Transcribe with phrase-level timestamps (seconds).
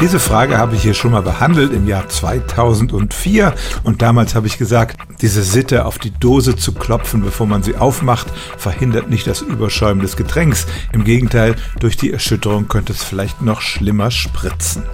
[0.00, 3.52] Diese Frage habe ich hier schon mal behandelt im Jahr 2004
[3.82, 7.76] und damals habe ich gesagt, diese Sitte auf die Dose zu klopfen, bevor man sie
[7.76, 10.68] aufmacht, verhindert nicht das Überschäumen des Getränks.
[10.92, 14.84] Im Gegenteil, durch die Erschütterung könnte es vielleicht noch schlimmer spritzen.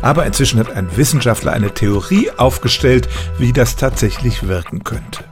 [0.00, 3.06] Aber inzwischen hat ein Wissenschaftler eine Theorie aufgestellt,
[3.36, 5.24] wie das tatsächlich wirken könnte.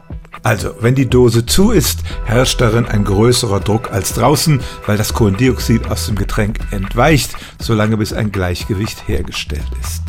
[0.43, 5.14] Also, wenn die Dose zu ist, herrscht darin ein größerer Druck als draußen, weil das
[5.14, 7.30] Kohlendioxid aus dem Getränk entweicht,
[7.61, 10.02] solange bis ein Gleichgewicht hergestellt ist.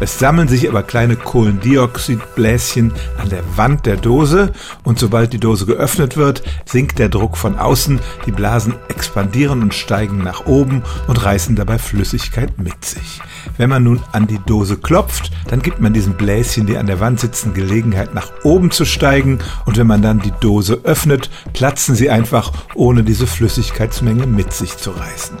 [0.00, 4.52] Es sammeln sich aber kleine Kohlendioxidbläschen an der Wand der Dose
[4.84, 9.74] und sobald die Dose geöffnet wird, sinkt der Druck von außen, die Blasen expandieren und
[9.74, 13.20] steigen nach oben und reißen dabei Flüssigkeit mit sich.
[13.56, 17.00] Wenn man nun an die Dose klopft, dann gibt man diesen Bläschen, die an der
[17.00, 21.96] Wand sitzen, Gelegenheit nach oben zu steigen und wenn man dann die Dose öffnet, platzen
[21.96, 25.38] sie einfach, ohne diese Flüssigkeitsmenge mit sich zu reißen.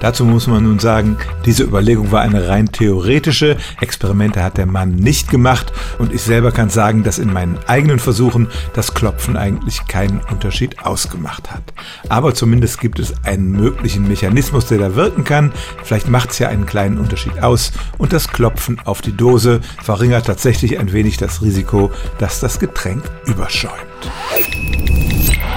[0.00, 3.56] Dazu muss man nun sagen, diese Überlegung war eine rein theoretische.
[3.80, 7.98] Experimente hat der Mann nicht gemacht und ich selber kann sagen, dass in meinen eigenen
[7.98, 11.62] Versuchen das Klopfen eigentlich keinen Unterschied ausgemacht hat.
[12.08, 15.52] Aber zumindest gibt es einen möglichen Mechanismus, der da wirken kann.
[15.82, 20.26] Vielleicht macht es ja einen kleinen Unterschied aus und das Klopfen auf die Dose verringert
[20.26, 23.72] tatsächlich ein wenig das Risiko, dass das Getränk überschäumt.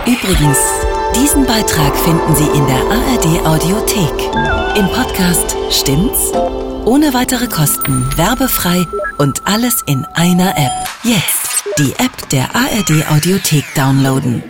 [0.05, 0.57] Übrigens,
[1.15, 4.77] diesen Beitrag finden Sie in der ARD Audiothek.
[4.77, 6.31] Im Podcast Stimmt's?
[6.85, 8.85] Ohne weitere Kosten, werbefrei
[9.17, 10.71] und alles in einer App.
[11.03, 14.43] Jetzt die App der ARD Audiothek downloaden.